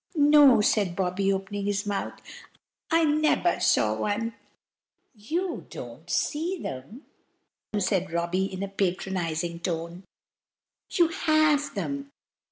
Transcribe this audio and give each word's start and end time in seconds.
"No!" 0.15 0.61
said 0.61 0.95
Bobby, 0.95 1.31
opening 1.31 1.67
his 1.67 1.85
mouth. 1.85 2.19
"I 2.89 3.05
neber 3.05 3.59
saw 3.59 3.93
one." 3.93 4.33
"You 5.13 5.67
don't 5.69 6.09
see 6.09 6.57
them!" 6.57 7.05
said 7.77 8.11
Robby, 8.11 8.51
in 8.51 8.63
a 8.63 8.67
patronizing 8.67 9.59
tone, 9.59 10.05
"you 10.89 11.09
have 11.09 11.75
them! 11.75 12.09